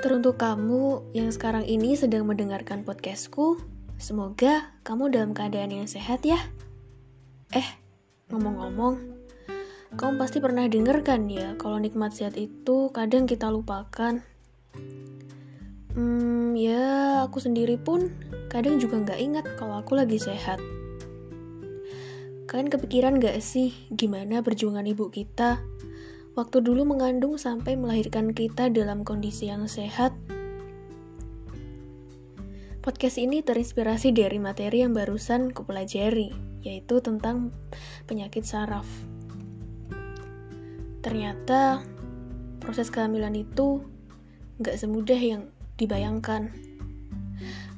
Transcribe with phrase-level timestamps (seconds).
[0.00, 3.60] Untuk kamu yang sekarang ini sedang mendengarkan podcastku,
[4.00, 6.40] semoga kamu dalam keadaan yang sehat ya.
[7.52, 7.68] Eh,
[8.32, 8.96] ngomong-ngomong,
[10.00, 14.24] kamu pasti pernah dengar kan ya kalau nikmat sehat itu kadang kita lupakan.
[15.92, 18.08] Hmm, ya aku sendiri pun
[18.48, 20.64] kadang juga nggak ingat kalau aku lagi sehat.
[22.48, 25.60] Kalian kepikiran gak sih gimana perjuangan ibu kita
[26.38, 30.14] waktu dulu mengandung sampai melahirkan kita dalam kondisi yang sehat.
[32.80, 36.32] Podcast ini terinspirasi dari materi yang barusan kupelajari,
[36.64, 37.52] yaitu tentang
[38.08, 38.88] penyakit saraf.
[41.04, 41.84] Ternyata
[42.60, 43.84] proses kehamilan itu
[44.64, 45.42] gak semudah yang
[45.76, 46.52] dibayangkan.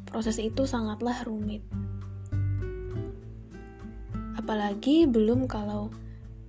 [0.06, 1.64] Proses itu sangatlah rumit.
[4.38, 5.94] Apalagi belum kalau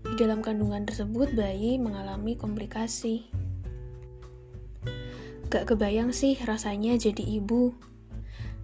[0.04, 3.24] di dalam kandungan tersebut, bayi mengalami komplikasi.
[5.48, 7.72] Gak kebayang sih rasanya jadi ibu.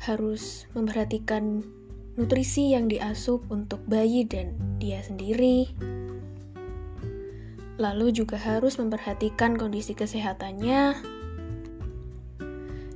[0.04, 1.64] Harus memperhatikan
[2.20, 5.72] nutrisi yang diasup untuk bayi dan dia sendiri.
[7.80, 11.00] Lalu juga harus memperhatikan kondisi kesehatannya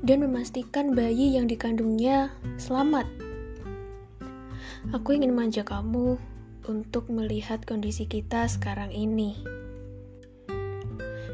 [0.03, 3.07] dan memastikan bayi yang dikandungnya selamat.
[4.91, 6.19] Aku ingin manja kamu
[6.67, 9.35] untuk melihat kondisi kita sekarang ini.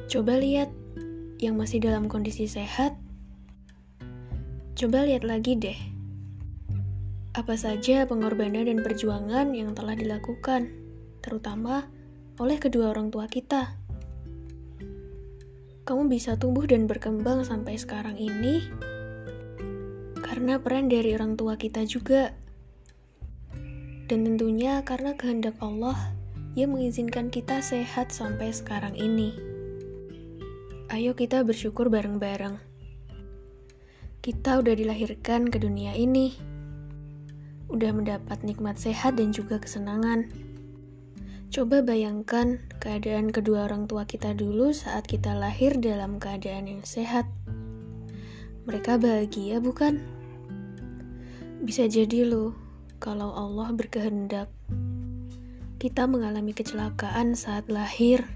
[0.09, 0.73] Coba lihat
[1.37, 2.97] yang masih dalam kondisi sehat.
[4.73, 5.79] Coba lihat lagi deh.
[7.37, 10.73] Apa saja pengorbanan dan perjuangan yang telah dilakukan,
[11.21, 11.85] terutama
[12.41, 13.77] oleh kedua orang tua kita.
[15.85, 18.65] Kamu bisa tumbuh dan berkembang sampai sekarang ini
[20.29, 22.31] karena peran dari orang tua kita juga.
[24.09, 25.93] Dan tentunya karena kehendak Allah
[26.57, 29.37] yang mengizinkan kita sehat sampai sekarang ini.
[30.89, 32.57] Ayo kita bersyukur bareng-bareng.
[34.25, 36.33] Kita udah dilahirkan ke dunia ini.
[37.69, 40.25] Udah mendapat nikmat sehat dan juga kesenangan.
[41.53, 47.29] Coba bayangkan keadaan kedua orang tua kita dulu saat kita lahir dalam keadaan yang sehat.
[48.65, 50.01] Mereka bahagia, bukan?
[51.61, 52.68] Bisa jadi loh,
[52.99, 54.51] kalau Allah berkehendak
[55.79, 58.27] kita mengalami kecelakaan saat lahir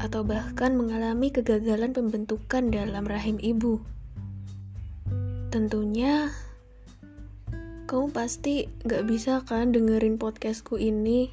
[0.00, 3.80] atau bahkan mengalami kegagalan pembentukan dalam rahim ibu.
[5.52, 6.32] Tentunya
[7.84, 11.28] kamu pasti gak bisa kan dengerin podcastku ini.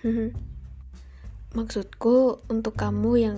[1.56, 3.36] Maksudku untuk kamu yang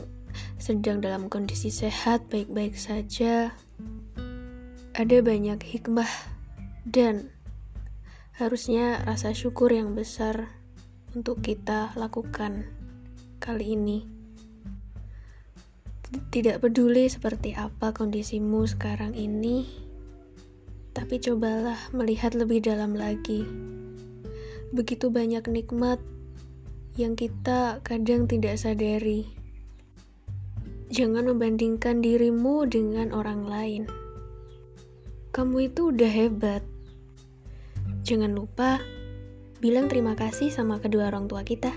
[0.56, 3.50] sedang dalam kondisi sehat baik-baik saja,
[4.96, 6.08] ada banyak hikmah
[6.88, 7.28] dan
[8.36, 10.52] Harusnya rasa syukur yang besar
[11.16, 12.68] untuk kita lakukan
[13.40, 14.04] kali ini.
[16.28, 19.64] Tidak peduli seperti apa kondisimu sekarang ini,
[20.92, 23.40] tapi cobalah melihat lebih dalam lagi.
[24.68, 25.96] Begitu banyak nikmat
[27.00, 29.32] yang kita kadang tidak sadari.
[30.92, 33.82] Jangan membandingkan dirimu dengan orang lain.
[35.32, 36.75] Kamu itu udah hebat
[38.06, 38.78] Jangan lupa
[39.58, 41.74] bilang terima kasih sama kedua orang tua kita.